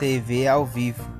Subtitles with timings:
[0.00, 1.19] TV ao vivo.